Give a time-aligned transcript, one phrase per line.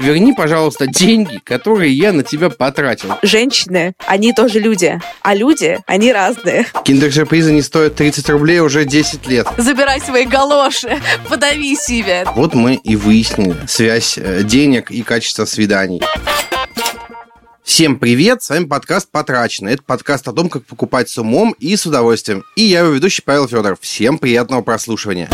[0.00, 3.10] Верни, пожалуйста, деньги, которые я на тебя потратил.
[3.22, 5.00] Женщины, они тоже люди.
[5.22, 6.66] А люди, они разные.
[6.84, 9.46] Киндер-сюрпризы не стоят 30 рублей уже 10 лет.
[9.56, 12.26] Забирай свои галоши, подави себе.
[12.34, 16.02] Вот мы и выяснили связь э, денег и качества свиданий.
[17.62, 19.68] Всем привет, с вами подкаст «Потрачено».
[19.68, 22.44] Это подкаст о том, как покупать с умом и с удовольствием.
[22.56, 23.78] И я его ведущий Павел Федоров.
[23.80, 25.30] Всем приятного прослушивания.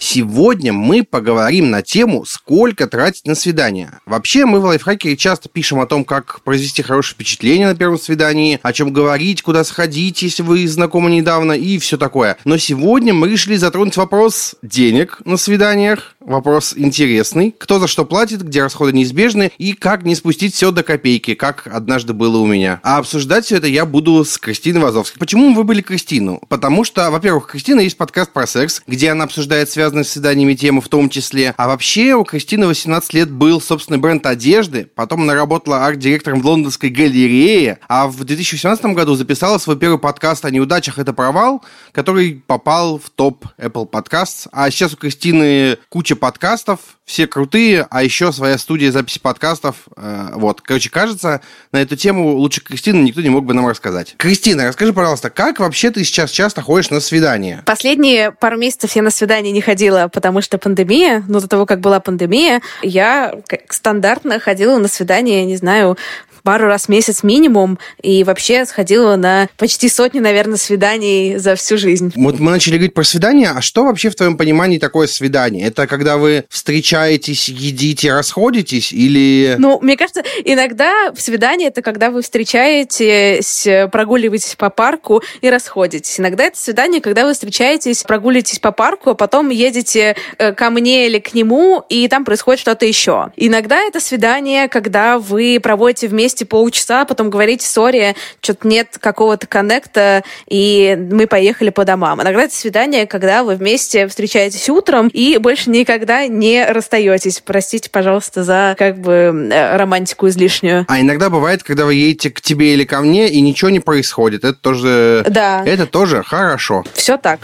[0.00, 3.98] Сегодня мы поговорим на тему, сколько тратить на свидание.
[4.06, 8.60] Вообще, мы в лайфхакере часто пишем о том, как произвести хорошее впечатление на первом свидании,
[8.62, 12.36] о чем говорить, куда сходить, если вы знакомы недавно и все такое.
[12.44, 18.42] Но сегодня мы решили затронуть вопрос денег на свиданиях, вопрос интересный, кто за что платит,
[18.42, 22.80] где расходы неизбежны и как не спустить все до копейки, как однажды было у меня.
[22.82, 25.18] А обсуждать все это я буду с Кристиной Вазовской.
[25.18, 26.42] Почему мы выбрали Кристину?
[26.48, 30.80] Потому что, во-первых, Кристина есть подкаст про секс, где она обсуждает связанные с свиданиями темы
[30.80, 31.54] в том числе.
[31.56, 36.46] А вообще у Кристины 18 лет был собственный бренд одежды, потом она работала арт-директором в
[36.46, 42.42] лондонской галерее, а в 2018 году записала свой первый подкаст о неудачах «Это провал», который
[42.46, 44.48] попал в топ Apple Podcasts.
[44.52, 49.76] А сейчас у Кристины куча подкастов, все крутые, а еще своя студия записи подкастов.
[49.96, 51.40] Э, вот, короче, кажется,
[51.72, 54.14] на эту тему лучше Кристины никто не мог бы нам рассказать.
[54.18, 57.62] Кристина, расскажи, пожалуйста, как вообще ты сейчас часто ходишь на свидания?
[57.64, 61.24] Последние пару месяцев я на свидание не ходила, потому что пандемия.
[61.28, 63.32] Но до того, как была пандемия, я
[63.70, 65.96] стандартно ходила на свидание, не знаю,
[66.42, 71.78] пару раз в месяц минимум, и вообще сходила на почти сотни, наверное, свиданий за всю
[71.78, 72.12] жизнь.
[72.16, 75.66] Вот мы начали говорить про свидания, а что вообще в твоем понимании такое свидание?
[75.66, 79.56] Это когда вы встречаетесь, едите, расходитесь или...
[79.58, 86.20] Ну, мне кажется, иногда свидание это когда вы встречаетесь, прогуливаетесь по парку и расходитесь.
[86.20, 91.06] Иногда это свидание, когда вы встречаетесь, прогуливаетесь по парку, а потом едете э, ко мне
[91.06, 93.32] или к нему, и там происходит что-то еще.
[93.36, 99.46] Иногда это свидание, когда вы проводите вместе вместе полчаса, потом говорите, сори, что-то нет какого-то
[99.46, 102.20] коннекта, и мы поехали по домам.
[102.20, 107.40] Иногда это свидание, когда вы вместе встречаетесь утром и больше никогда не расстаетесь.
[107.42, 110.84] Простите, пожалуйста, за как бы э, романтику излишнюю.
[110.86, 114.44] А иногда бывает, когда вы едете к тебе или ко мне, и ничего не происходит.
[114.44, 115.24] Это тоже...
[115.30, 115.64] Да.
[115.64, 116.84] Это тоже хорошо.
[116.92, 117.40] Все так.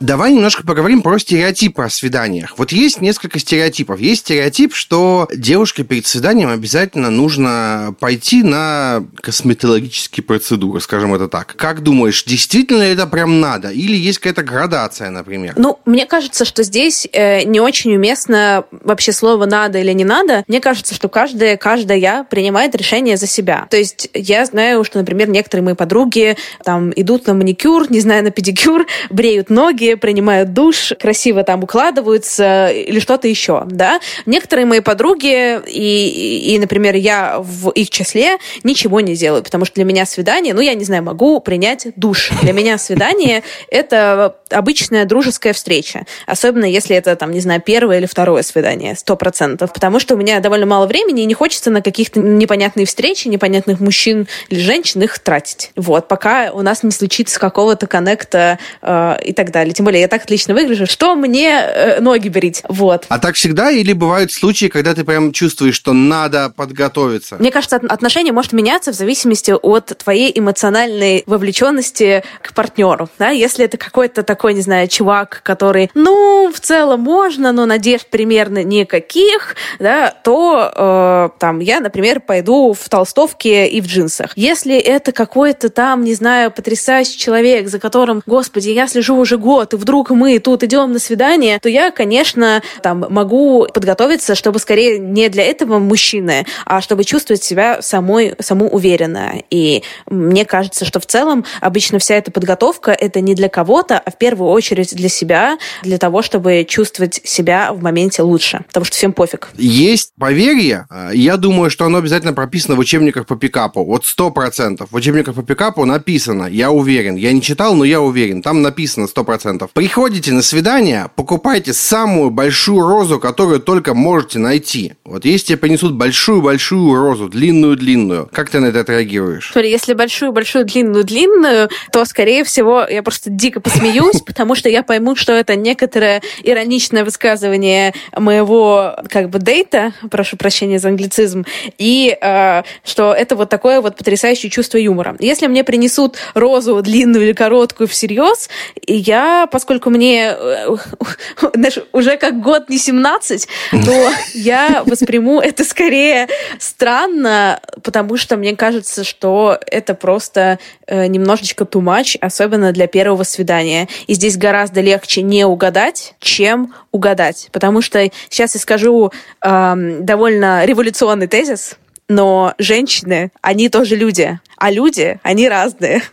[0.00, 2.54] Давай немножко поговорим про стереотипы о свиданиях.
[2.58, 4.00] Вот есть несколько стереотипов.
[4.00, 11.54] Есть стереотип, что девушке перед свиданием обязательно нужно пойти на косметологические процедуры, скажем это так.
[11.56, 13.70] Как думаешь, действительно это прям надо?
[13.70, 15.54] Или есть какая-то градация, например?
[15.56, 20.44] Ну, мне кажется, что здесь э, не очень уместно вообще слово «надо» или «не надо».
[20.46, 23.66] Мне кажется, что каждая, каждая принимает решение за себя.
[23.70, 28.22] То есть я знаю, что, например, некоторые мои подруги там идут на маникюр, не знаю,
[28.24, 34.00] на педикюр, бреют ноги, принимают душ, красиво там укладываются или что-то еще, да.
[34.26, 39.76] Некоторые мои подруги и, и, например, я в их числе ничего не делаю, потому что
[39.76, 42.30] для меня свидание, ну, я не знаю, могу принять душ.
[42.42, 46.06] Для меня свидание— это обычная дружеская встреча.
[46.26, 49.72] Особенно, если это, там, не знаю, первое или второе свидание, сто процентов.
[49.72, 53.80] Потому что у меня довольно мало времени, и не хочется на каких-то непонятные встречи, непонятных
[53.80, 55.72] мужчин или женщин их тратить.
[55.76, 59.74] Вот, пока у нас не случится какого-то коннекта э, и так далее.
[59.78, 62.64] Тем более, я так отлично выгляжу, что мне э, ноги брить?
[62.68, 63.06] Вот.
[63.08, 67.36] А так всегда или бывают случаи, когда ты прям чувствуешь, что надо подготовиться?
[67.38, 73.08] Мне кажется, отношение может меняться в зависимости от твоей эмоциональной вовлеченности к партнеру.
[73.20, 73.28] Да?
[73.28, 78.64] Если это какой-то такой, не знаю, чувак, который, ну, в целом можно, но надежд примерно
[78.64, 84.32] никаких, да, то э, там я, например, пойду в толстовке и в джинсах.
[84.34, 89.67] Если это какой-то там, не знаю, потрясающий человек, за которым, господи, я слежу уже год,
[89.72, 94.98] вот, вдруг мы тут идем на свидание, то я, конечно, там могу подготовиться, чтобы скорее
[94.98, 99.42] не для этого мужчины, а чтобы чувствовать себя самой, саму уверенно.
[99.50, 104.10] И мне кажется, что в целом обычно вся эта подготовка это не для кого-то, а
[104.10, 108.64] в первую очередь для себя, для того, чтобы чувствовать себя в моменте лучше.
[108.68, 109.48] Потому что всем пофиг.
[109.56, 113.84] Есть поверье, я думаю, что оно обязательно прописано в учебниках по пикапу.
[113.84, 114.90] Вот сто процентов.
[114.90, 117.16] В учебниках по пикапу написано, я уверен.
[117.16, 118.42] Я не читал, но я уверен.
[118.42, 119.70] Там написано сто процентов процентов.
[119.72, 124.94] Приходите на свидание, покупайте самую большую розу, которую только можете найти.
[125.04, 129.50] Вот если тебе принесут большую-большую розу, длинную-длинную, как ты на это отреагируешь?
[129.52, 135.16] Смотри, если большую-большую длинную-длинную, то, скорее всего, я просто дико посмеюсь, потому что я пойму,
[135.16, 141.44] что это некоторое ироничное высказывание моего как бы дейта, прошу прощения за англицизм,
[141.78, 145.16] и э, что это вот такое вот потрясающее чувство юмора.
[145.18, 148.48] Если мне принесут розу длинную или короткую всерьез,
[148.86, 150.76] я поскольку мне э,
[151.54, 153.48] знаешь, уже как год не 17,
[153.84, 156.28] то я восприму это скорее
[156.58, 163.24] странно, потому что мне кажется, что это просто э, немножечко too much, особенно для первого
[163.24, 163.88] свидания.
[164.06, 167.48] И здесь гораздо легче не угадать, чем угадать.
[167.52, 169.12] Потому что сейчас я скажу
[169.42, 171.76] э, довольно революционный тезис,
[172.08, 176.02] но женщины, они тоже люди, а люди, они разные.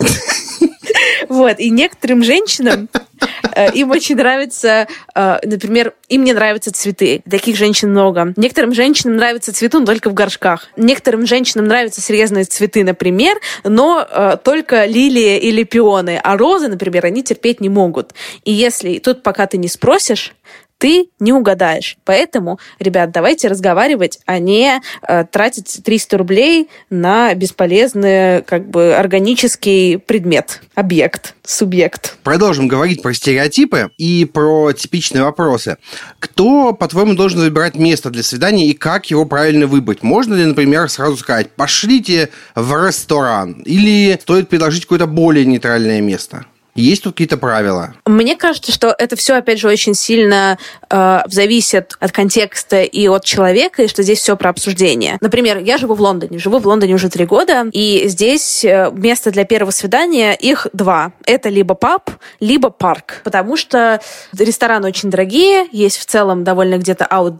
[1.29, 2.89] Вот, и некоторым женщинам
[3.55, 7.21] э, им очень нравится, э, например, им не нравятся цветы.
[7.29, 8.33] Таких женщин много.
[8.35, 10.67] Некоторым женщинам нравятся цветы, но только в горшках.
[10.77, 16.19] Некоторым женщинам нравятся серьезные цветы, например, но э, только лилии или пионы.
[16.23, 18.13] А розы, например, они терпеть не могут.
[18.43, 20.33] И если тут пока ты не спросишь,
[20.77, 21.97] ты не угадаешь.
[22.05, 29.97] Поэтому, ребят, давайте разговаривать, а не э, тратить 300 рублей на бесполезный, как бы, органический
[29.97, 32.17] предмет, объект, субъект.
[32.23, 35.77] Продолжим говорить про стереотипы и про типичные вопросы.
[36.19, 40.03] Кто, по-твоему, должен выбирать место для свидания и как его правильно выбрать?
[40.03, 43.61] Можно ли, например, сразу сказать, пошлите в ресторан?
[43.65, 46.45] Или стоит предложить какое-то более нейтральное место?
[46.75, 47.93] Есть тут какие-то правила?
[48.05, 50.57] Мне кажется, что это все, опять же, очень сильно
[50.89, 55.17] э, зависит от контекста и от человека, и что здесь все про обсуждение.
[55.21, 59.31] Например, я живу в Лондоне, живу в Лондоне уже три года, и здесь э, место
[59.31, 61.13] для первого свидания, их два.
[61.25, 62.09] Это либо паб,
[62.41, 64.01] либо парк, потому что
[64.37, 67.35] рестораны очень дорогие, есть в целом довольно где-то аут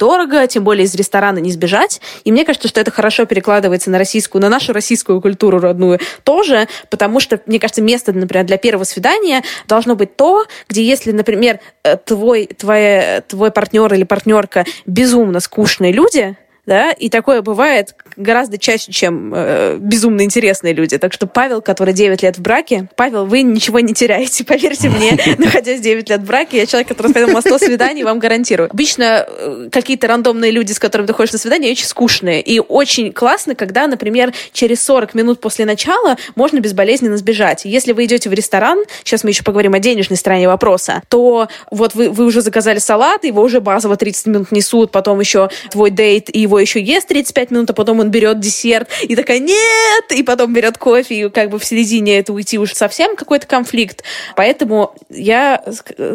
[0.50, 4.42] тем более из ресторана не сбежать, и мне кажется, что это хорошо перекладывается на российскую,
[4.42, 9.25] на нашу российскую культуру родную тоже, потому что, мне кажется, место, например, для первого свидания
[9.25, 15.39] отношения должно быть то, где если, например, э, твой, твой, твой партнер или партнерка безумно
[15.39, 16.36] скучные люди,
[16.66, 20.98] да, и такое бывает гораздо чаще, чем э, безумно интересные люди.
[20.98, 25.18] Так что Павел, который 9 лет в браке, Павел, вы ничего не теряете, поверьте мне,
[25.38, 28.70] находясь 9 лет в браке, я человек, который сходил на 100 свиданий, вам гарантирую.
[28.72, 32.42] Обычно э, какие-то рандомные люди, с которыми ты ходишь на свидание, очень скучные.
[32.42, 37.66] И очень классно, когда, например, через 40 минут после начала можно безболезненно сбежать.
[37.66, 41.96] Если вы идете в ресторан, сейчас мы еще поговорим о денежной стороне вопроса, то вот
[41.96, 46.30] вы, вы уже заказали салат, его уже базово 30 минут несут, потом еще твой дейт
[46.34, 50.12] и его его еще ест 35 минут, а потом он берет десерт и такая «нет!»
[50.12, 54.04] и потом берет кофе, и как бы в середине это уйти уж совсем какой-то конфликт.
[54.36, 55.63] Поэтому я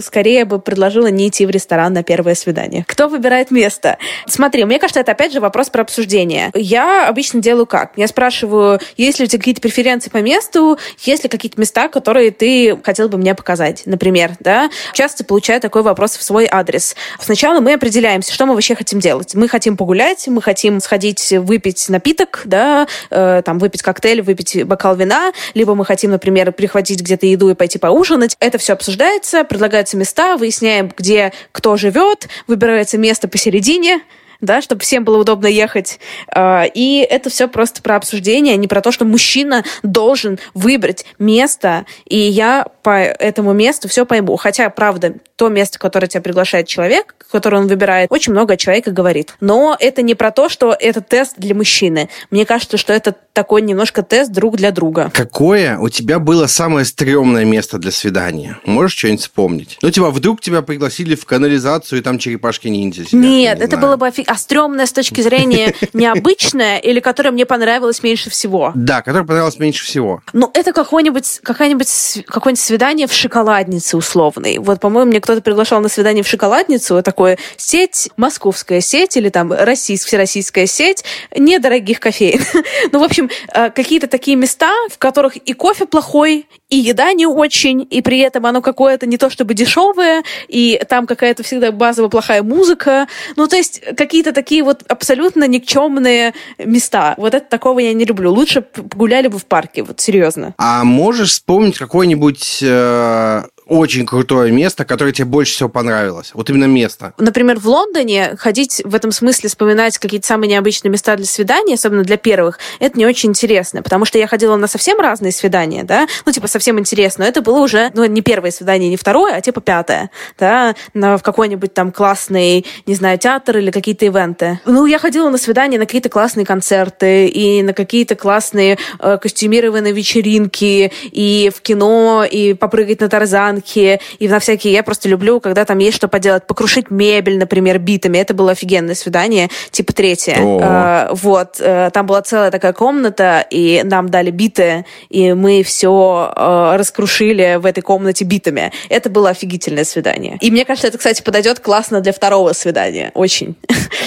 [0.01, 2.85] скорее бы предложила не идти в ресторан на первое свидание.
[2.89, 3.99] Кто выбирает место?
[4.27, 6.51] Смотри, мне кажется, это опять же вопрос про обсуждение.
[6.55, 7.93] Я обычно делаю как?
[7.97, 12.31] Я спрашиваю, есть ли у тебя какие-то преференции по месту, есть ли какие-то места, которые
[12.31, 14.71] ты хотел бы мне показать, например, да?
[14.95, 16.97] Часто получаю такой вопрос в свой адрес.
[17.21, 19.35] Сначала мы определяемся, что мы вообще хотим делать.
[19.35, 24.97] Мы хотим погулять, мы хотим сходить выпить напиток, да, э, там выпить коктейль, выпить бокал
[24.97, 28.37] вина, либо мы хотим, например, прихватить где-то еду и пойти поужинать.
[28.41, 34.01] Это все обсуждается, предлагаются места, выясняем, где кто живет, выбирается место посередине,
[34.41, 35.99] да, чтобы всем было удобно ехать.
[36.33, 41.05] А, и это все просто про обсуждение, а не про то, что мужчина должен выбрать
[41.19, 44.37] место, и я по этому месту все пойму.
[44.37, 48.91] Хотя, правда, то место, которое тебя приглашает человек, которое он выбирает, очень много о человеке
[48.91, 49.35] говорит.
[49.41, 52.09] Но это не про то, что это тест для мужчины.
[52.31, 55.11] Мне кажется, что это такой немножко тест друг для друга.
[55.15, 58.59] Какое у тебя было самое стрёмное место для свидания?
[58.67, 59.79] Можешь что-нибудь вспомнить?
[59.83, 63.83] Ну, типа, вдруг тебя пригласили в канализацию, и там черепашки-ниндзя сидят, Нет, не это знаю.
[63.83, 64.30] было бы офиг...
[64.31, 68.71] А стрёмное с точки зрения необычное или которое мне понравилось меньше всего?
[68.77, 70.23] Да, которое понравилось меньше всего.
[70.33, 74.59] Ну, это какое-нибудь, какое-нибудь, какое-нибудь свидание в шоколаднице условной.
[74.59, 79.53] Вот, по-моему, мне кто-то приглашал на свидание в шоколадницу, такое сеть, московская сеть или там
[79.53, 81.03] российская, всероссийская сеть
[81.37, 82.41] недорогих кофеин.
[82.93, 87.27] ну, в общем, э, какие-то такие места, в которых и кофе плохой, и еда не
[87.27, 92.09] очень, и при этом оно какое-то не то чтобы дешевое, и там какая-то всегда базово
[92.09, 93.09] плохая музыка.
[93.35, 93.83] Ну, то есть
[94.21, 97.15] какие-то такие вот абсолютно никчемные места.
[97.17, 98.31] Вот это такого я не люблю.
[98.33, 100.55] Лучше погуляли бы в парке, вот серьезно.
[100.59, 106.33] А можешь вспомнить какой-нибудь э, очень крутое место, которое тебе больше всего понравилось?
[106.35, 107.15] Вот именно место.
[107.19, 112.03] Например, в Лондоне ходить в этом смысле, вспоминать какие-то самые необычные места для свидания, особенно
[112.03, 116.09] для первых, это не очень интересно, потому что я ходила на совсем разные свидания, да,
[116.27, 117.23] ну, типа, совсем интересно.
[117.23, 121.23] Это было уже, ну, не первое свидание, не второе, а типа пятое, да, на, в
[121.23, 124.59] какой-нибудь там классный, не знаю, театр или какие-то ивенты.
[124.67, 129.93] Ну, я ходила на свидания, на какие-то классные концерты и на какие-то классные э, костюмированные
[129.93, 134.73] вечеринки, и в кино, и попрыгать на тарзан банки и на всякие...
[134.73, 136.47] Я просто люблю, когда там есть что поделать.
[136.47, 138.19] Покрушить мебель, например, битами.
[138.19, 140.37] Это было офигенное свидание, типа третье.
[140.39, 141.57] Э, вот.
[141.61, 147.57] Э, там была целая такая комната, и нам дали биты, и мы все э, раскрушили
[147.61, 148.73] в этой комнате битами.
[148.89, 150.39] Это было офигительное свидание.
[150.41, 153.11] И мне кажется, это, кстати, подойдет классно для второго свидания.
[153.15, 153.57] Очень.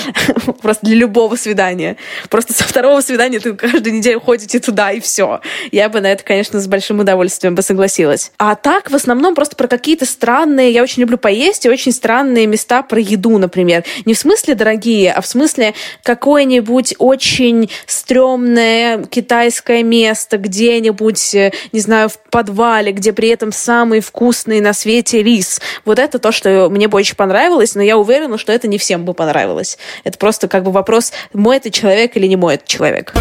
[0.61, 1.97] Просто для любого свидания.
[2.29, 5.41] Просто со второго свидания ты каждую неделю ходите туда, и все.
[5.71, 8.31] Я бы на это, конечно, с большим удовольствием бы согласилась.
[8.37, 10.71] А так, в основном, просто про какие-то странные...
[10.71, 13.83] Я очень люблю поесть, и очень странные места про еду, например.
[14.05, 21.81] Не в смысле дорогие, а в смысле какое-нибудь очень стрёмное китайское место где-нибудь, э, не
[21.81, 25.59] знаю, в подвале, где при этом самый вкусный на свете рис.
[25.83, 29.13] Вот это то, что мне очень понравилось, но я уверена, что это не всем бы
[29.13, 29.77] понравилось.
[30.05, 33.13] Это просто как бы вопрос, мой это человек или не мой это человек.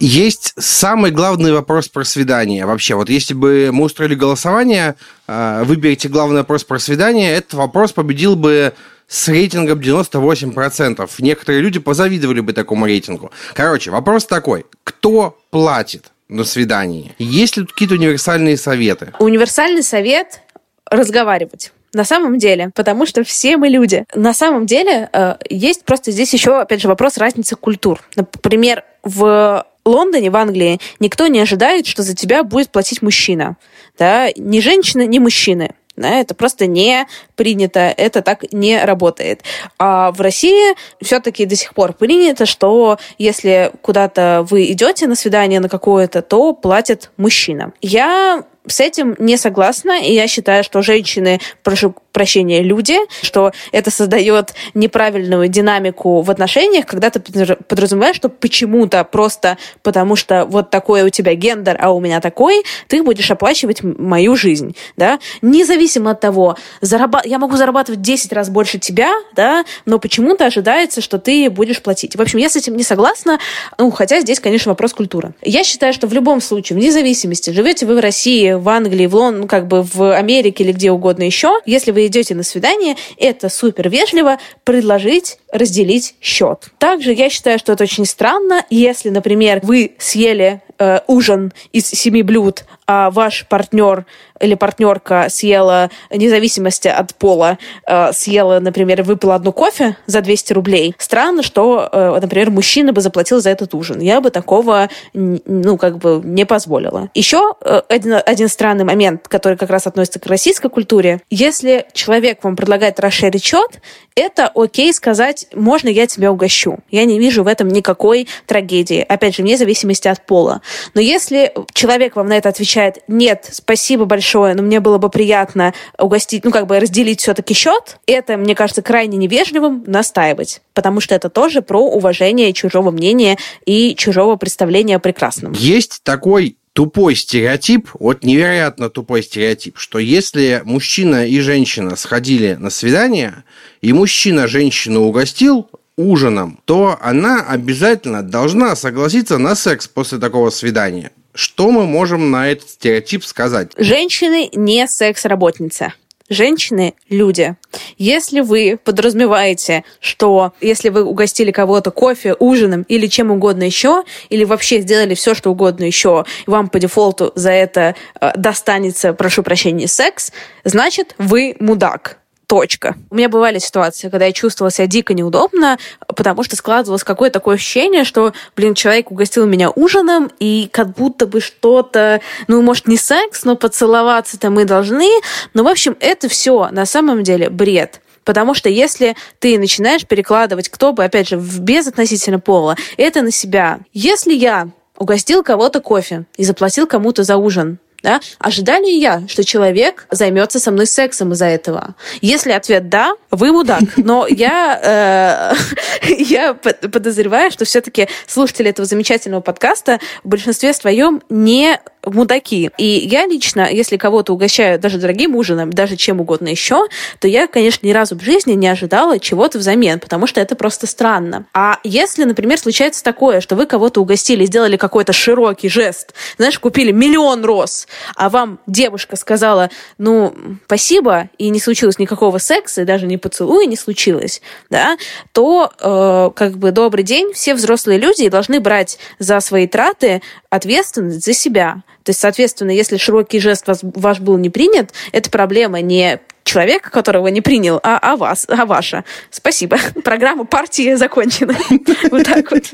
[0.00, 2.64] Есть самый главный вопрос про свидание.
[2.64, 4.94] Вообще, вот если бы мы устроили голосование,
[5.28, 8.72] а, выберите главный вопрос про свидание, этот вопрос победил бы
[9.08, 11.06] с рейтингом 98%.
[11.18, 13.30] Некоторые люди позавидовали бы такому рейтингу.
[13.52, 14.64] Короче, вопрос такой.
[14.84, 17.14] Кто платит на свидании?
[17.18, 19.12] Есть ли какие-то универсальные советы?
[19.18, 20.40] Универсальный совет–
[20.90, 21.72] разговаривать.
[21.92, 24.06] На самом деле, потому что все мы люди.
[24.14, 28.00] На самом деле э, есть просто здесь еще, опять же, вопрос разницы культур.
[28.14, 33.56] Например, в Лондоне, в Англии, никто не ожидает, что за тебя будет платить мужчина.
[33.98, 34.28] Да?
[34.36, 35.74] Ни женщина, ни мужчины.
[35.96, 37.06] Да, это просто не
[37.36, 39.42] принято, это так не работает.
[39.78, 45.60] А в России все-таки до сих пор принято, что если куда-то вы идете на свидание
[45.60, 47.72] на какое-то, то платит мужчина.
[47.82, 53.90] Я с этим не согласна, и я считаю, что женщины, прошу прощения, люди, что это
[53.90, 61.02] создает неправильную динамику в отношениях, когда ты подразумеваешь, что почему-то просто потому что вот такой
[61.02, 66.20] у тебя гендер, а у меня такой, ты будешь оплачивать мою жизнь, да, независимо от
[66.20, 67.22] того, зараба...
[67.24, 72.16] я могу зарабатывать 10 раз больше тебя, да, но почему-то ожидается, что ты будешь платить.
[72.16, 73.38] В общем, я с этим не согласна,
[73.78, 75.34] ну, хотя здесь, конечно, вопрос культуры.
[75.42, 79.14] Я считаю, что в любом случае, вне зависимости, живете вы в России, в Англии, в
[79.14, 82.96] Лондоне, ну, как бы в Америке или где угодно еще, если вы идете на свидание,
[83.16, 86.68] это супер вежливо предложить разделить счет.
[86.78, 92.22] Также я считаю, что это очень странно, если, например, вы съели э, ужин из семи
[92.22, 94.04] блюд, а ваш партнер
[94.40, 100.52] или партнерка съела, вне зависимости от пола, э, съела, например, выпила одну кофе за 200
[100.54, 104.00] рублей, странно, что, э, например, мужчина бы заплатил за этот ужин.
[104.00, 107.10] Я бы такого, ну, как бы не позволила.
[107.14, 111.20] Еще э, один, один странный момент, который как раз относится к российской культуре.
[111.30, 113.80] Если человек вам предлагает расширить счет,
[114.14, 116.78] это окей сказать, можно я тебя угощу.
[116.90, 119.04] Я не вижу в этом никакой трагедии.
[119.06, 120.62] Опять же, вне зависимости от пола.
[120.94, 125.74] Но если человек вам на это отвечает, нет, спасибо большое, но мне было бы приятно
[125.98, 130.62] угостить, ну, как бы разделить все-таки счет, это, мне кажется, крайне невежливым настаивать.
[130.74, 135.52] Потому что это тоже про уважение чужого мнения и чужого представления о прекрасном.
[135.52, 142.70] Есть такой тупой стереотип, вот невероятно тупой стереотип, что если мужчина и женщина сходили на
[142.70, 143.44] свидание,
[143.82, 145.68] и мужчина женщину угостил
[146.00, 151.10] ужином, то она обязательно должна согласиться на секс после такого свидания.
[151.34, 153.72] Что мы можем на этот стереотип сказать?
[153.76, 155.92] Женщины не секс-работницы
[156.30, 157.56] женщины– люди.
[157.98, 164.44] Если вы подразумеваете, что если вы угостили кого-то кофе, ужином или чем угодно еще, или
[164.44, 169.88] вообще сделали все, что угодно еще, вам по дефолту за это э, достанется, прошу прощения,
[169.88, 170.32] секс,
[170.64, 172.19] значит, вы мудак.
[172.50, 172.96] Точка.
[173.10, 175.78] У меня бывали ситуации, когда я чувствовала себя дико неудобно,
[176.08, 181.28] потому что складывалось какое-то такое ощущение, что, блин, человек угостил меня ужином, и как будто
[181.28, 185.08] бы что-то, ну, может, не секс, но поцеловаться-то мы должны.
[185.54, 188.00] Но, в общем, это все на самом деле бред.
[188.24, 193.30] Потому что если ты начинаешь перекладывать, кто бы, опять же, без относительно пола, это на
[193.30, 193.78] себя.
[193.92, 198.20] Если я угостил кого-то кофе и заплатил кому-то за ужин, да?
[198.38, 201.94] Ожидаю я, что человек займется со мной сексом из-за этого?
[202.20, 203.82] Если ответ да, вы мудак.
[203.96, 205.54] Но я,
[206.02, 212.70] э, я подозреваю, что все-таки слушатели этого замечательного подкаста в большинстве своем не мудаки.
[212.78, 216.86] И я лично, если кого-то угощаю даже дорогим ужином, даже чем угодно еще,
[217.18, 220.86] то я, конечно, ни разу в жизни не ожидала чего-то взамен, потому что это просто
[220.86, 221.46] странно.
[221.52, 226.92] А если, например, случается такое, что вы кого-то угостили, сделали какой-то широкий жест, знаешь, купили
[226.92, 230.34] миллион роз, а вам девушка сказала, ну,
[230.66, 234.96] спасибо, и не случилось никакого секса, и даже не поцелуя не случилось, да,
[235.32, 241.24] то э, как бы добрый день, все взрослые люди должны брать за свои траты ответственность
[241.24, 241.82] за себя.
[242.02, 246.90] То есть, соответственно, если широкий жест вас, ваш был не принят, это проблема не человека,
[246.90, 249.04] которого не принял, а, а вас, а ваша.
[249.30, 249.78] Спасибо.
[250.04, 251.56] Программа партии закончена.
[252.10, 252.64] Вот так вот.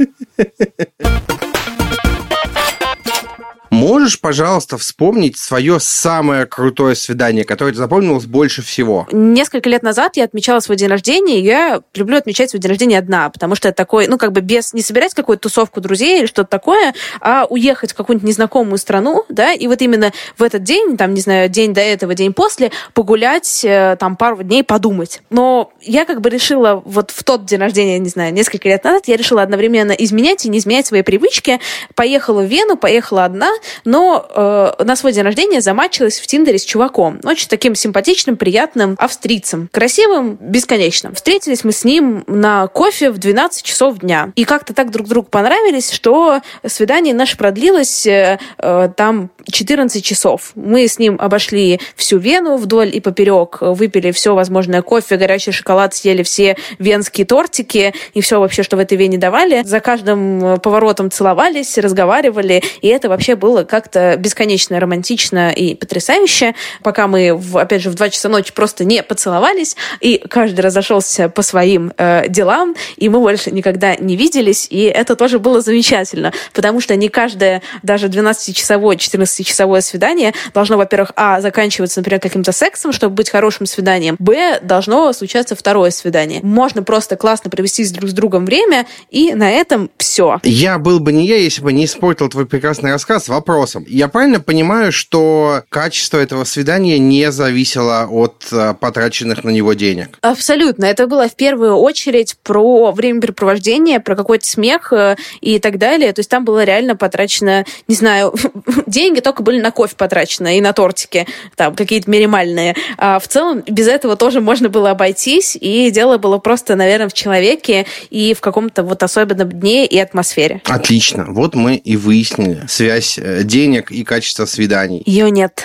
[3.77, 9.07] Можешь, пожалуйста, вспомнить свое самое крутое свидание, которое тебе запомнилось больше всего?
[9.13, 12.99] Несколько лет назад я отмечала свой день рождения, и я люблю отмечать свой день рождения
[12.99, 16.27] одна, потому что это такой, ну, как бы без, не собирать какую-то тусовку друзей или
[16.27, 20.97] что-то такое, а уехать в какую-нибудь незнакомую страну, да, и вот именно в этот день,
[20.97, 25.21] там, не знаю, день до этого, день после, погулять, э, там, пару дней подумать.
[25.29, 29.07] Но я как бы решила вот в тот день рождения, не знаю, несколько лет назад,
[29.07, 31.61] я решила одновременно изменять и не изменять свои привычки.
[31.95, 33.51] Поехала в Вену, поехала одна,
[33.85, 37.21] но э, на свой день рождения замачилась в Тиндере с чуваком.
[37.25, 39.69] Очень таким симпатичным, приятным австрийцем.
[39.73, 41.15] Красивым, бесконечным.
[41.15, 44.33] Встретились мы с ним на кофе в 12 часов дня.
[44.37, 50.53] И как-то так друг другу понравились, что свидание наше продлилось э, э, там 14 часов.
[50.55, 55.95] Мы с ним обошли всю Вену вдоль и поперек, выпили все возможное кофе, горячий шоколад,
[55.95, 59.63] съели все венские тортики и все вообще, что в этой Вене давали.
[59.65, 66.55] За каждым э, поворотом целовались, разговаривали, и это вообще было как-то бесконечно романтично и потрясающе,
[66.83, 71.29] пока мы, в, опять же, в 2 часа ночи просто не поцеловались, и каждый разошелся
[71.29, 76.33] по своим э, делам, и мы больше никогда не виделись, и это тоже было замечательно,
[76.53, 82.53] потому что не каждое, даже 12-часовое, 14 12-часовое свидание должно, во-первых, а, заканчиваться, например, каким-то
[82.53, 86.41] сексом, чтобы быть хорошим свиданием, б, должно случаться второе свидание.
[86.43, 90.41] Можно просто классно провести друг с другом время, и на этом все.
[90.43, 93.85] Я был бы не я, если бы не испортил твой прекрасный рассказ вопросом.
[93.89, 100.19] Я правильно понимаю, что качество этого свидания не зависело от э, потраченных на него денег?
[100.21, 100.85] Абсолютно.
[100.85, 106.13] Это было в первую очередь про времяпрепровождение, про какой-то смех э, и так далее.
[106.13, 108.35] То есть там было реально потрачено, не знаю,
[108.87, 112.75] деньги только были на кофе потрачены и на тортики, там какие-то минимальные.
[112.99, 117.13] А в целом без этого тоже можно было обойтись, и дело было просто, наверное, в
[117.13, 120.63] человеке и в каком-то вот особенном дне и атмосфере.
[120.65, 121.27] Отлично.
[121.29, 125.03] Вот мы и выяснили связь э, денег и качества свиданий.
[125.07, 125.65] Ее нет.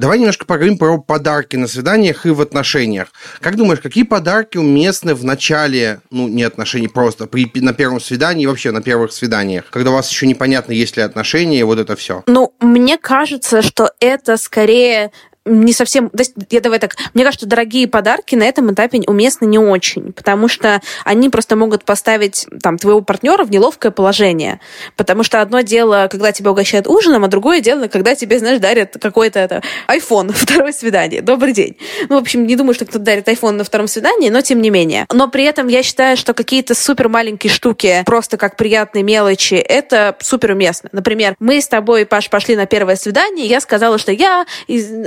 [0.00, 3.08] Давай немножко поговорим про подарки на свиданиях и в отношениях.
[3.40, 8.44] Как думаешь, какие подарки уместны в начале, ну, не отношений просто, при, на первом свидании
[8.44, 11.96] и вообще на первых свиданиях, когда у вас еще непонятно, есть ли отношения, вот это
[11.96, 12.22] все?
[12.26, 15.12] Ну, мне кажется, что это скорее
[15.46, 16.10] не совсем...
[16.50, 16.96] Я давай так.
[17.14, 21.84] Мне кажется, дорогие подарки на этом этапе уместны не очень, потому что они просто могут
[21.84, 24.60] поставить там твоего партнера в неловкое положение.
[24.96, 28.96] Потому что одно дело, когда тебя угощают ужином, а другое дело, когда тебе, знаешь, дарят
[29.00, 31.22] какой-то это, iPhone второе свидание.
[31.22, 31.78] Добрый день.
[32.08, 34.68] Ну, в общем, не думаю, что кто-то дарит iPhone на втором свидании, но тем не
[34.68, 35.06] менее.
[35.10, 40.16] Но при этом я считаю, что какие-то супер маленькие штуки, просто как приятные мелочи, это
[40.20, 40.90] супер уместно.
[40.92, 44.44] Например, мы с тобой, Паш, пошли на первое свидание, и я сказала, что я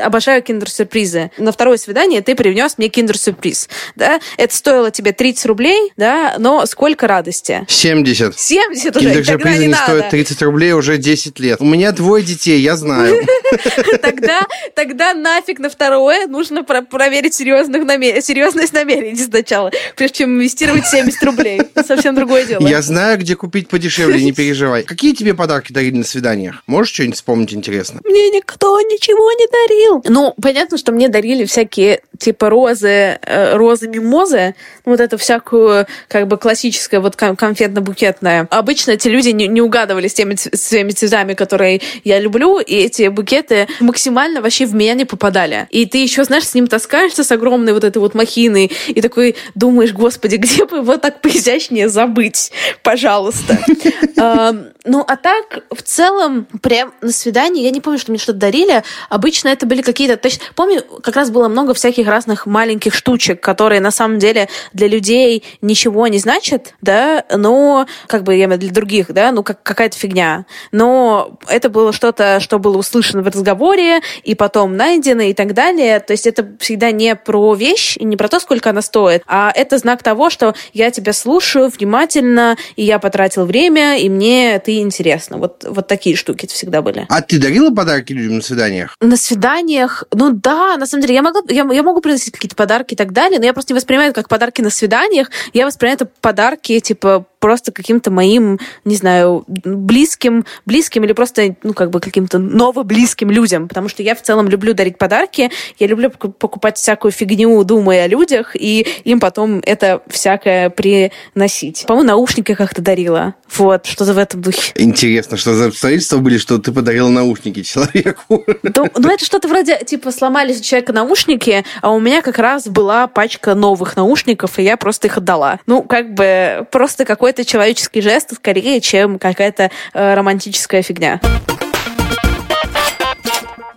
[0.02, 1.32] обожаю обожаю киндер-сюрпризы.
[1.38, 3.68] На второе свидание ты привнес мне киндер-сюрприз.
[3.96, 4.20] Да?
[4.38, 7.66] Это стоило тебе 30 рублей, да, но сколько радости?
[7.68, 8.40] 70.
[8.40, 9.06] 70 уже?
[9.06, 11.60] Киндер-сюрпризы не, не стоят 30 рублей уже 10 лет.
[11.60, 13.26] У меня двое детей, я знаю.
[14.02, 14.42] Тогда,
[14.76, 18.22] тогда нафиг на второе нужно проверить серьезных намер...
[18.22, 21.62] серьезность намерений сначала, прежде чем инвестировать 70 рублей.
[21.86, 22.68] Совсем другое дело.
[22.68, 24.84] Я знаю, где купить подешевле, не переживай.
[24.84, 26.64] Какие тебе подарки дарили на свиданиях?
[26.66, 28.00] Можешь что-нибудь вспомнить интересно?
[28.04, 30.12] Мне никто ничего не дарил.
[30.13, 34.54] Ну, понятно, что мне дарили всякие типа розы, э, розы мимозы,
[34.86, 38.45] вот эту всякую как бы классическое вот конфетно-букетное.
[38.52, 43.08] Обычно эти люди не, не угадывали с теми своими цветами, которые я люблю, и эти
[43.08, 45.67] букеты максимально вообще в меня не попадали.
[45.71, 49.36] И ты еще, знаешь, с ним таскаешься с огромной вот этой вот махиной, и такой
[49.56, 52.52] думаешь, господи, где бы его так поизящнее забыть?
[52.84, 53.58] Пожалуйста.
[54.86, 58.84] Ну, а так, в целом, прям на свидании, я не помню, что мне что-то дарили.
[59.10, 60.22] Обычно это были какие-то...
[60.22, 64.50] То есть, помню, как раз было много всяких разных маленьких штучек, которые на самом деле
[64.74, 69.63] для людей ничего не значат, да, но как бы я для других, да, ну как
[69.63, 70.46] какая-то фигня.
[70.72, 76.00] Но это было что-то, что было услышано в разговоре и потом найдено и так далее.
[76.00, 79.52] То есть это всегда не про вещь и не про то, сколько она стоит, а
[79.56, 84.80] это знак того, что я тебя слушаю внимательно, и я потратил время, и мне ты
[84.80, 85.38] интересно.
[85.38, 87.06] Вот, вот такие штуки всегда были.
[87.10, 88.96] А ты дарила подарки людям на свиданиях?
[89.00, 89.92] На свиданиях?
[90.12, 93.12] Ну да, на самом деле, я, могла, я, я могу приносить какие-то подарки и так
[93.12, 96.79] далее, но я просто не воспринимаю это как подарки на свиданиях, я воспринимаю это подарки,
[96.79, 103.29] типа, просто каким-то моим, не знаю, близким, близким или просто, ну, как бы каким-то новоблизким
[103.29, 108.06] людям, потому что я в целом люблю дарить подарки, я люблю покупать всякую фигню, думая
[108.06, 111.84] о людях, и им потом это всякое приносить.
[111.86, 113.36] По-моему, наушники как-то дарила.
[113.58, 114.71] Вот, что-то в этом духе.
[114.75, 118.45] Интересно, что за обстоятельства были, что ты подарила наушники человеку?
[118.63, 122.67] Ну, ну это что-то вроде, типа, сломались у человека наушники, а у меня как раз
[122.67, 125.60] была пачка новых наушников, и я просто их отдала.
[125.67, 127.03] Ну, как бы, просто
[127.34, 131.19] какой-то человеческий жест скорее, чем какая-то э, романтическая фигня.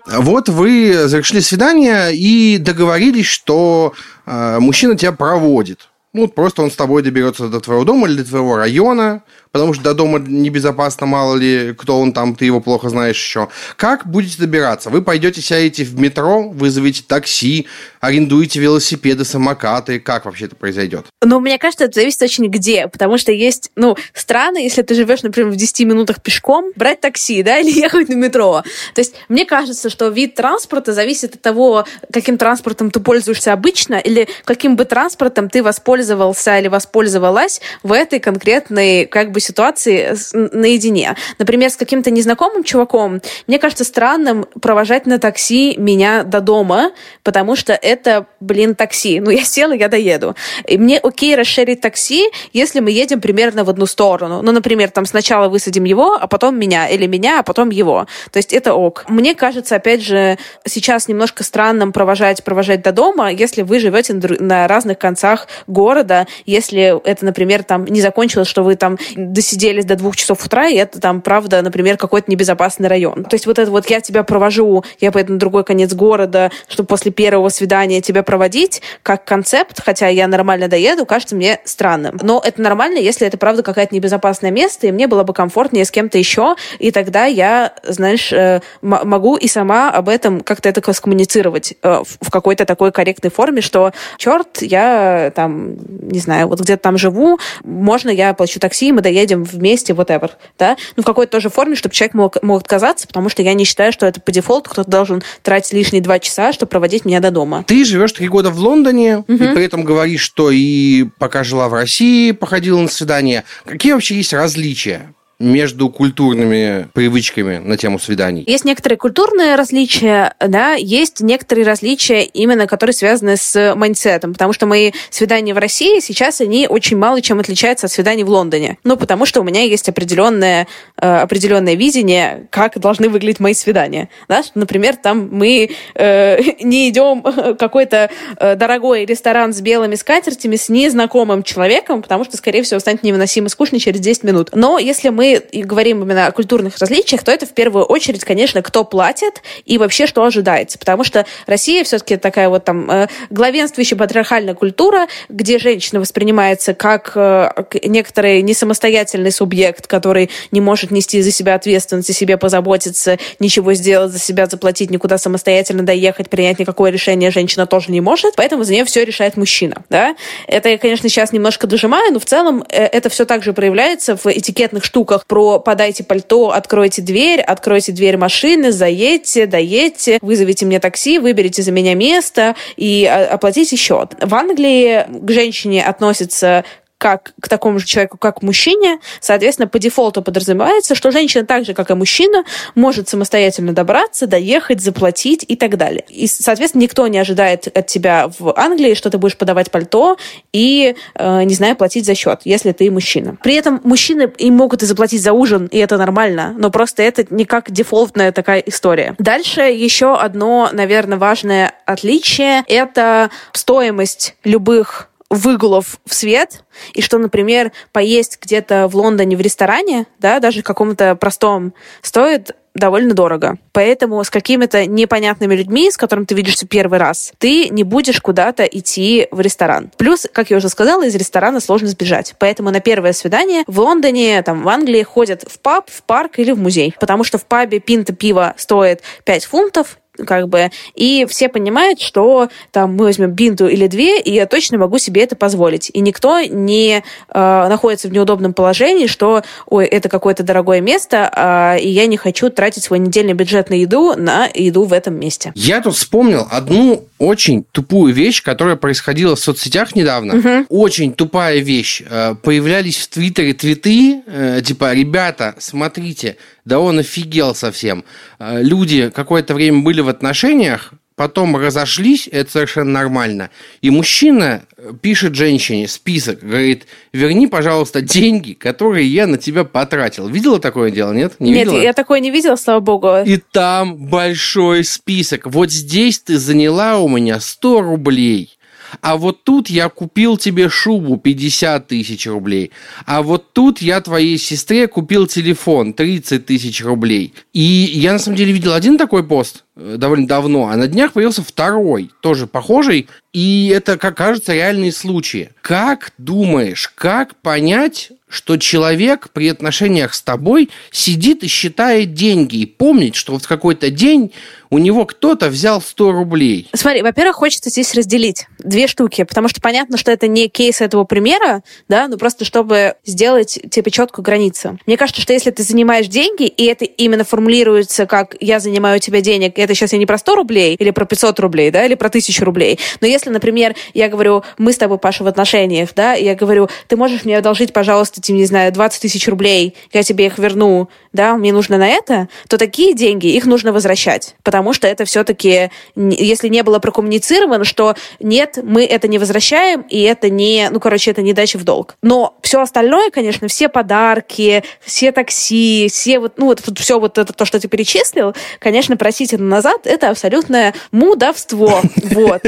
[0.06, 3.94] Вот вы завершили свидание и договорились, что
[4.26, 5.88] э, мужчина тебя проводит.
[6.12, 9.84] Ну, просто он с тобой доберется до твоего дома или до твоего района, потому что
[9.84, 13.48] до дома небезопасно, мало ли, кто он там, ты его плохо знаешь еще.
[13.76, 14.88] Как будете добираться?
[14.90, 17.66] Вы пойдете, сядете в метро, вызовете такси,
[18.06, 20.00] арендуете велосипеды, самокаты.
[20.00, 21.06] Как вообще это произойдет?
[21.22, 25.22] Ну, мне кажется, это зависит очень где, потому что есть, ну, страны, если ты живешь,
[25.22, 28.62] например, в 10 минутах пешком, брать такси, да, или ехать на метро.
[28.94, 33.94] То есть мне кажется, что вид транспорта зависит от того, каким транспортом ты пользуешься обычно,
[33.94, 41.16] или каким бы транспортом ты воспользовался или воспользовалась в этой конкретной, как бы, ситуации наедине.
[41.38, 46.92] Например, с каким-то незнакомым чуваком, мне кажется странным провожать на такси меня до дома,
[47.22, 47.95] потому что это,
[48.40, 49.20] блин, такси.
[49.20, 50.34] Ну, я села, я доеду.
[50.66, 54.42] И мне окей расширить такси, если мы едем примерно в одну сторону.
[54.42, 58.06] Ну, например, там сначала высадим его, а потом меня, или меня, а потом его.
[58.30, 59.04] То есть это ок.
[59.08, 64.68] Мне кажется, опять же, сейчас немножко странным провожать, провожать до дома, если вы живете на
[64.68, 70.16] разных концах города, если это, например, там не закончилось, что вы там досиделись до двух
[70.16, 73.24] часов утра, и это там, правда, например, какой-то небезопасный район.
[73.24, 76.86] То есть вот это вот я тебя провожу, я поеду на другой конец города, чтобы
[76.86, 82.18] после первого свидания тебя проводить, как концепт, хотя я нормально доеду, кажется мне странным.
[82.22, 85.90] Но это нормально, если это, правда, какое-то небезопасное место, и мне было бы комфортнее с
[85.90, 91.74] кем-то еще, и тогда я, знаешь, э, могу и сама об этом как-то это скоммуницировать
[91.82, 95.76] э, в какой-то такой корректной форме, что, черт, я там,
[96.10, 100.30] не знаю, вот где-то там живу, можно я плачу такси, мы доедем едем вместе, whatever,
[100.58, 103.64] да, ну, в какой-то тоже форме, чтобы человек мог, мог отказаться, потому что я не
[103.64, 107.30] считаю, что это по дефолту кто-то должен тратить лишние два часа, чтобы проводить меня до
[107.30, 107.64] дома.
[107.66, 109.32] Ты живешь три года в Лондоне, угу.
[109.32, 113.44] и при этом говоришь, что и пока жила в России, походила на свидание.
[113.64, 118.44] Какие вообще есть различия между культурными привычками на тему свиданий?
[118.46, 124.52] Есть некоторые культурные различия, да, есть некоторые различия, именно которые связаны с mindset ом, потому
[124.52, 128.78] что мои свидания в России сейчас, они очень мало чем отличаются от свиданий в Лондоне.
[128.84, 130.66] Ну, потому что у меня есть определенное,
[131.00, 134.08] э, определенное видение, как должны выглядеть мои свидания.
[134.28, 134.42] Да?
[134.54, 140.68] Например, там мы э, не идем в какой-то э, дорогой ресторан с белыми скатертями с
[140.68, 144.50] незнакомым человеком, потому что, скорее всего, станет невыносимо скучно через 10 минут.
[144.54, 148.62] Но если мы и говорим именно о культурных различиях, то это в первую очередь, конечно,
[148.62, 150.78] кто платит и вообще что ожидается.
[150.78, 157.12] Потому что Россия все-таки такая вот там э, главенствующая патриархальная культура, где женщина воспринимается как
[157.14, 157.50] э,
[157.84, 164.12] некоторый несамостоятельный субъект, который не может нести за себя ответственность, о себе позаботиться, ничего сделать
[164.12, 168.72] за себя, заплатить, никуда самостоятельно доехать, принять никакое решение женщина тоже не может, поэтому за
[168.72, 169.82] нее все решает мужчина.
[169.90, 170.16] Да?
[170.46, 174.26] Это я, конечно, сейчас немножко дожимаю, но в целом э, это все также проявляется в
[174.26, 180.80] этикетных штуках, штуках про подайте пальто, откройте дверь, откройте дверь машины, заедьте, доедьте, вызовите мне
[180.80, 184.14] такси, выберите за меня место и а, оплатите счет.
[184.20, 186.64] В Англии к женщине относятся
[186.98, 188.98] как к такому же человеку, как к мужчине.
[189.20, 194.80] Соответственно, по дефолту подразумевается, что женщина так же, как и мужчина, может самостоятельно добраться, доехать,
[194.80, 196.04] заплатить и так далее.
[196.08, 200.16] И, соответственно, никто не ожидает от тебя в Англии, что ты будешь подавать пальто
[200.52, 203.36] и, э, не знаю, платить за счет, если ты мужчина.
[203.42, 207.26] При этом мужчины им могут и заплатить за ужин, и это нормально, но просто это
[207.30, 209.14] не как дефолтная такая история.
[209.18, 217.72] Дальше еще одно, наверное, важное отличие— это стоимость любых выгулов в свет, и что, например,
[217.92, 223.56] поесть где-то в Лондоне в ресторане, да, даже каком-то простом, стоит довольно дорого.
[223.72, 228.64] Поэтому с какими-то непонятными людьми, с которыми ты видишься первый раз, ты не будешь куда-то
[228.64, 229.90] идти в ресторан.
[229.96, 232.34] Плюс, как я уже сказала, из ресторана сложно сбежать.
[232.38, 236.52] Поэтому на первое свидание в Лондоне, там, в Англии ходят в паб, в парк или
[236.52, 236.94] в музей.
[237.00, 242.48] Потому что в пабе пинта пива стоит 5 фунтов, как бы, и все понимают, что
[242.70, 245.90] там мы возьмем бинту или две, и я точно могу себе это позволить.
[245.92, 251.80] И никто не э, находится в неудобном положении, что, ой, это какое-то дорогое место, э,
[251.80, 255.52] и я не хочу тратить свой недельный бюджет на еду на еду в этом месте.
[255.54, 260.36] Я тут вспомнил одну очень тупую вещь, которая происходила в соцсетях недавно.
[260.36, 260.66] Угу.
[260.68, 262.02] Очень тупая вещь.
[262.08, 268.04] Э, появлялись в Твиттере твиты, э, типа, ребята, смотрите, да он офигел совсем.
[268.38, 273.50] Э, люди какое-то время были в отношениях, потом разошлись, это совершенно нормально.
[273.80, 274.64] И мужчина
[275.00, 280.28] пишет женщине список, говорит, верни, пожалуйста, деньги, которые я на тебя потратил.
[280.28, 281.34] Видела такое дело, нет?
[281.38, 281.80] Не нет, видела?
[281.80, 283.08] я такое не видела, слава богу.
[283.24, 285.46] И там большой список.
[285.46, 288.55] Вот здесь ты заняла у меня 100 рублей.
[289.00, 292.70] А вот тут я купил тебе шубу 50 тысяч рублей.
[293.04, 297.34] А вот тут я твоей сестре купил телефон 30 тысяч рублей.
[297.52, 301.12] И я на самом деле видел один такой пост э, довольно давно, а на днях
[301.12, 303.08] появился второй, тоже похожий.
[303.32, 305.50] И это, как кажется, реальные случаи.
[305.60, 312.66] Как думаешь, как понять, что человек при отношениях с тобой сидит и считает деньги и
[312.66, 314.30] помнит, что вот в какой-то день
[314.68, 316.68] у него кто-то взял 100 рублей.
[316.74, 321.04] Смотри, во-первых, хочется здесь разделить две штуки, потому что понятно, что это не кейс этого
[321.04, 324.78] примера, да, но просто чтобы сделать тебе четкую границу.
[324.84, 329.00] Мне кажется, что если ты занимаешь деньги, и это именно формулируется как «я занимаю у
[329.00, 331.94] тебя денег», это сейчас я не про 100 рублей или про 500 рублей, да, или
[331.94, 336.14] про 1000 рублей, но если, например, я говорю, мы с тобой, Паша, в отношениях, да,
[336.14, 340.26] и я говорю, ты можешь мне одолжить, пожалуйста, не знаю, 20 тысяч рублей, я тебе
[340.26, 344.36] их верну, да, мне нужно на это, то такие деньги, их нужно возвращать.
[344.42, 350.00] Потому что это все-таки, если не было прокоммуницировано, что нет, мы это не возвращаем, и
[350.02, 351.96] это не, ну, короче, это не дача в долг.
[352.02, 357.32] Но все остальное, конечно, все подарки, все такси, все вот, ну, вот все вот это,
[357.32, 361.82] то, что ты перечислил, конечно, просить это назад, это абсолютное мудовство.
[362.16, 362.42] Вот.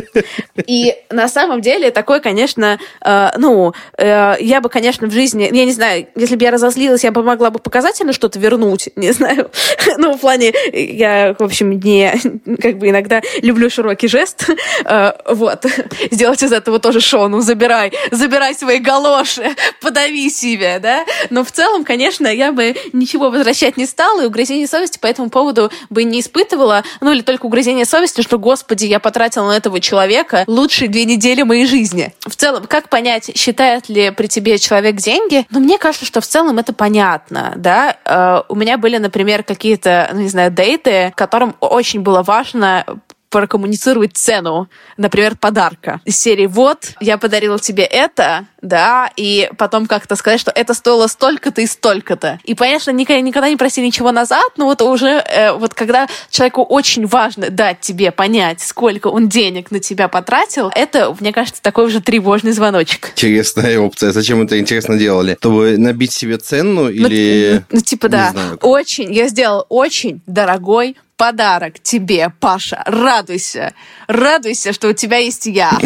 [0.67, 5.65] И на самом деле такой, конечно, э, ну, э, я бы, конечно, в жизни, я
[5.65, 9.51] не знаю, если бы я разозлилась, я бы могла бы показательно что-то вернуть, не знаю.
[9.97, 12.13] ну, в плане, я, в общем, не,
[12.61, 14.49] как бы иногда люблю широкий жест,
[14.85, 15.67] э, вот,
[16.11, 21.51] сделать из этого тоже шоу, ну, забирай, забирай свои галоши, подави себе, да, но в
[21.51, 26.05] целом, конечно, я бы ничего возвращать не стала, и угрызение совести по этому поводу бы
[26.05, 30.89] не испытывала, ну, или только угрызение совести, что, господи, я потратила на этого человека лучшие
[30.89, 32.15] две недели моей жизни.
[32.27, 35.47] В целом, как понять, считает ли при тебе человек деньги?
[35.51, 37.97] Ну, мне кажется, что в целом это понятно, да.
[38.05, 42.85] Э, у меня были, например, какие-то, ну, не знаю, дейты, которым очень было важно
[43.31, 46.01] прокоммуницировать цену, например, подарка.
[46.05, 51.07] Из серии «Вот, я подарила тебе это», да, и потом как-то сказать, что это стоило
[51.07, 52.41] столько-то и столько-то.
[52.45, 56.63] И, конечно, никогда, никогда не проси ничего назад, но вот уже, э, вот когда человеку
[56.63, 61.87] очень важно дать тебе понять, сколько он денег на тебя потратил, это, мне кажется, такой
[61.87, 63.11] уже тревожный звоночек.
[63.13, 64.13] Интересная опция.
[64.13, 65.37] Зачем это интересно делали?
[65.39, 67.65] Чтобы набить себе цену ну, или...
[67.71, 68.31] Ну, ну типа, да.
[68.31, 68.59] Знаю.
[68.63, 72.83] Очень, я сделал очень дорогой подарок тебе, Паша.
[72.87, 73.75] Радуйся.
[74.07, 75.79] Радуйся, что у тебя есть я.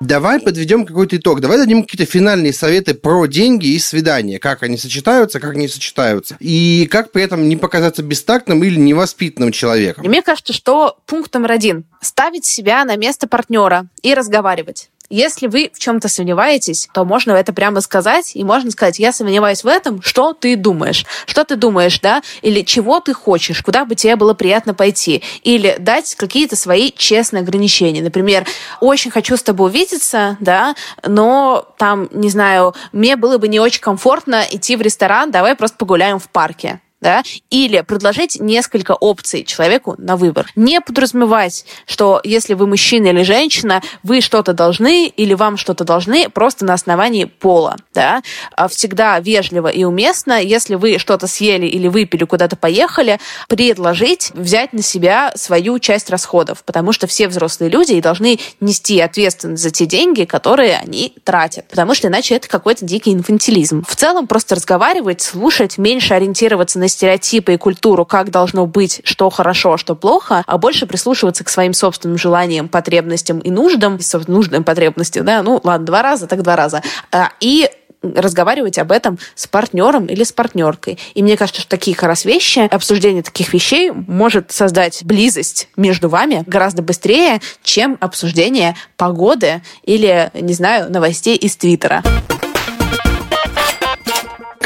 [0.00, 1.40] Давай подведем какой-то итог.
[1.40, 4.38] Давай дадим какие-то финальные советы про деньги и свидания.
[4.38, 6.36] Как они сочетаются, как не сочетаются.
[6.40, 10.04] И как при этом не показаться бестактным или невоспитанным человеком.
[10.04, 14.88] И мне кажется, что пункт номер один– ставить себя на место партнера и разговаривать.
[15.10, 19.64] Если вы в чем-то сомневаетесь, то можно это прямо сказать, и можно сказать, я сомневаюсь
[19.64, 21.06] в этом, что ты думаешь?
[21.26, 22.22] Что ты думаешь, да?
[22.42, 23.62] Или чего ты хочешь?
[23.62, 25.22] Куда бы тебе было приятно пойти?
[25.44, 28.02] Или дать какие-то свои честные ограничения.
[28.02, 28.46] Например,
[28.80, 30.74] очень хочу с тобой увидеться, да,
[31.06, 35.78] но там, не знаю, мне было бы не очень комфортно идти в ресторан, давай просто
[35.78, 40.50] погуляем в парке да, или предложить несколько опций человеку на выбор.
[40.56, 46.28] Не подразумевать, что если вы мужчина или женщина, вы что-то должны или вам что-то должны
[46.28, 48.22] просто на основании пола, да.
[48.52, 54.72] А всегда вежливо и уместно, если вы что-то съели или выпили, куда-то поехали, предложить взять
[54.72, 59.86] на себя свою часть расходов, потому что все взрослые люди должны нести ответственность за те
[59.86, 63.84] деньги, которые они тратят, потому что иначе это какой-то дикий инфантилизм.
[63.88, 69.30] В целом просто разговаривать, слушать, меньше ориентироваться на стереотипы и культуру, как должно быть, что
[69.30, 74.64] хорошо, что плохо, а больше прислушиваться к своим собственным желаниям, потребностям и нуждам, собственно, нужным
[74.64, 76.82] потребностям, да, ну ладно, два раза, так два раза.
[77.12, 77.68] А, и
[78.02, 80.98] разговаривать об этом с партнером или с партнеркой.
[81.14, 86.08] И мне кажется, что такие как раз вещи, обсуждение таких вещей может создать близость между
[86.08, 92.02] вами гораздо быстрее, чем обсуждение погоды или, не знаю, новостей из Твиттера.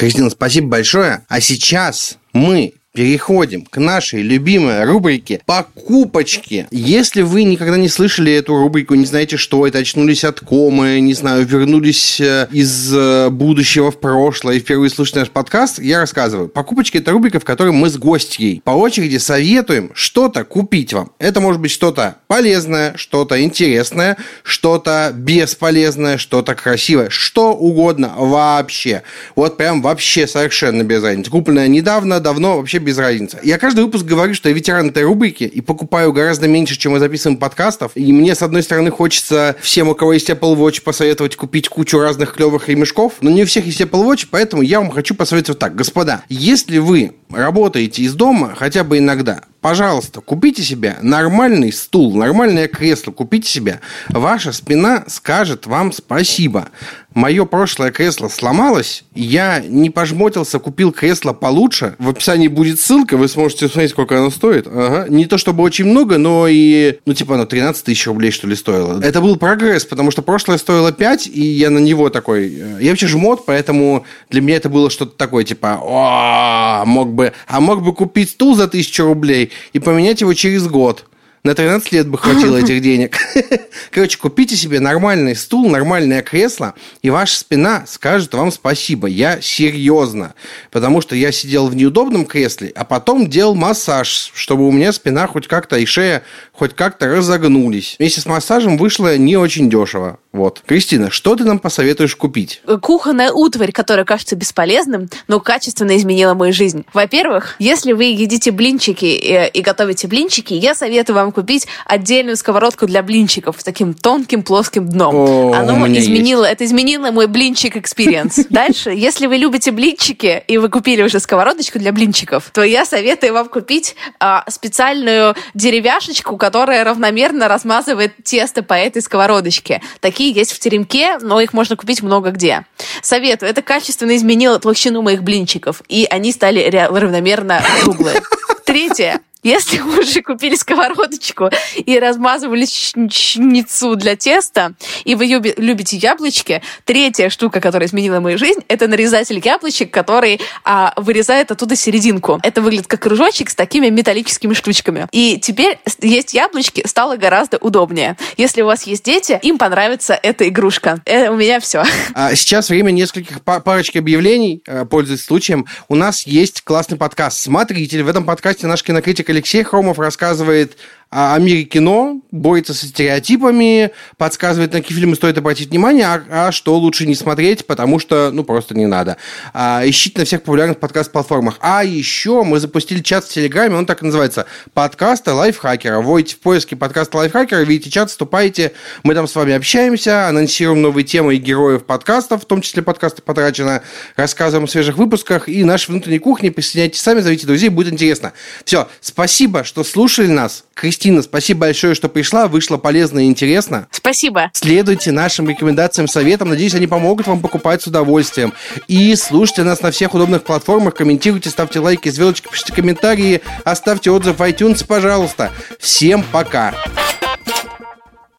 [0.02, 1.24] Кристина, спасибо большое.
[1.28, 6.66] А сейчас мы переходим к нашей любимой рубрике «Покупочки».
[6.70, 11.14] Если вы никогда не слышали эту рубрику, не знаете, что это, очнулись от комы, не
[11.14, 16.48] знаю, вернулись э, из э, будущего в прошлое и впервые слушаете наш подкаст, я рассказываю.
[16.48, 21.12] «Покупочки»— это рубрика, в которой мы с гостьей по очереди советуем что-то купить вам.
[21.18, 29.02] Это может быть что-то полезное, что-то интересное, что-то бесполезное, что-то красивое, что угодно вообще.
[29.34, 31.30] Вот прям вообще совершенно без разницы.
[31.30, 33.38] Купленное недавно, давно, вообще без разницы.
[33.42, 36.98] Я каждый выпуск говорю, что я ветеран этой рубрики и покупаю гораздо меньше, чем мы
[36.98, 37.92] записываем подкастов.
[37.94, 41.98] И мне, с одной стороны, хочется всем, у кого есть Apple Watch, посоветовать купить кучу
[41.98, 45.58] разных клевых ремешков, но не у всех есть Apple Watch, поэтому я вам хочу посоветовать
[45.58, 45.74] так.
[45.74, 52.68] Господа, если вы работаете из дома хотя бы иногда, пожалуйста, купите себе нормальный стул, нормальное
[52.68, 53.80] кресло, купите себе.
[54.10, 56.68] Ваша спина скажет вам спасибо.
[57.14, 61.94] Мое прошлое кресло сломалось, я не пожмотился, купил кресло получше.
[61.98, 64.66] В описании будет ссылка, вы сможете посмотреть, сколько оно стоит.
[64.66, 65.06] Ага.
[65.08, 68.56] Не то чтобы очень много, но и, ну, типа, оно 13 тысяч рублей, что ли,
[68.56, 69.00] стоило.
[69.02, 72.46] Это был прогресс, потому что прошлое стоило 5, и я на него такой...
[72.46, 77.32] Э, я вообще жмот, поэтому для меня это было что-то такое, типа, о, мог бы...
[77.46, 81.06] А мог бы купить стул за тысячу рублей и поменять его через год.
[81.44, 83.16] На 13 лет бы хватило этих денег.
[83.90, 89.08] Короче, купите себе нормальный стул, нормальное кресло, и ваша спина скажет вам спасибо.
[89.08, 90.34] Я серьезно.
[90.70, 95.26] Потому что я сидел в неудобном кресле, а потом делал массаж, чтобы у меня спина
[95.26, 97.96] хоть как-то и шея хоть как-то разогнулись.
[97.98, 100.20] Вместе с массажем вышло не очень дешево.
[100.32, 100.62] Вот.
[100.66, 102.62] Кристина, что ты нам посоветуешь купить?
[102.80, 106.86] Кухонная утварь, которая кажется бесполезным, но качественно изменила мою жизнь.
[106.94, 112.36] Во-первых, если вы едите блинчики и, э, и готовите блинчики, я советую вам купить отдельную
[112.36, 115.14] сковородку для блинчиков с таким тонким плоским дном.
[115.14, 116.54] О, Оно изменило, есть.
[116.54, 118.40] это изменило мой блинчик experience.
[118.50, 123.34] Дальше, если вы любите блинчики и вы купили уже сковородочку для блинчиков, то я советую
[123.34, 129.82] вам купить а, специальную деревяшечку, которая равномерно размазывает тесто по этой сковородочке.
[130.00, 132.64] Такие такие есть в теремке, но их можно купить много где.
[133.02, 133.50] Советую.
[133.50, 138.22] Это качественно изменило толщину моих блинчиков, и они стали равномерно круглые.
[138.64, 139.20] Третье.
[139.42, 144.74] Если вы уже купили сковородочку и размазывальницу для теста,
[145.04, 150.92] и вы любите яблочки, третья штука, которая изменила мою жизнь, это нарезатель яблочек, который а,
[150.96, 152.38] вырезает оттуда серединку.
[152.42, 155.08] Это выглядит как кружочек с такими металлическими штучками.
[155.10, 158.16] И теперь есть яблочки стало гораздо удобнее.
[158.36, 161.00] Если у вас есть дети, им понравится эта игрушка.
[161.04, 161.82] Это у меня все.
[162.14, 165.66] А сейчас время нескольких парочки объявлений, э, пользуясь случаем.
[165.88, 168.02] У нас есть классный подкаст «Смотритель».
[168.02, 170.76] В этом подкасте наш кинокритик Алексей Хромов рассказывает
[171.12, 176.52] о мире кино, борется со стереотипами, подсказывает, на какие фильмы стоит обратить внимание, а, а
[176.52, 179.18] что лучше не смотреть, потому что, ну, просто не надо.
[179.52, 181.58] А, ищите на всех популярных подкаст-платформах.
[181.60, 186.00] А еще мы запустили чат в Телеграме, он так и называется, подкаста лайфхакера.
[186.00, 188.72] Вводите в поиске подкаста лайфхакера, видите чат, вступайте,
[189.02, 193.20] мы там с вами общаемся, анонсируем новые темы и героев подкастов, в том числе подкасты
[193.20, 193.82] потрачено,
[194.16, 196.50] рассказываем о свежих выпусках и нашей внутренней кухне.
[196.50, 198.32] Присоединяйтесь сами, зовите друзей, будет интересно.
[198.64, 200.64] Все, спасибо, что слушали нас.
[200.72, 202.46] Кристина Кристина, спасибо большое, что пришла.
[202.46, 203.88] Вышло полезно и интересно.
[203.90, 204.52] Спасибо.
[204.54, 206.50] Следуйте нашим рекомендациям, советам.
[206.50, 208.54] Надеюсь, они помогут вам покупать с удовольствием.
[208.86, 214.38] И слушайте нас на всех удобных платформах, комментируйте, ставьте лайки, звездочки, пишите комментарии, оставьте отзыв
[214.38, 215.50] в iTunes, пожалуйста.
[215.80, 216.72] Всем пока.